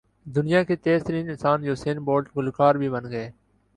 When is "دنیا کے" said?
0.25-0.75